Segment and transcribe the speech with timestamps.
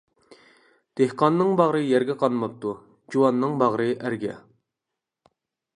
[1.01, 2.73] دېھقاننىڭ باغرى يەرگە قانماپتۇ،
[3.17, 4.39] جۇۋاننىڭ باغرى ئەرگە.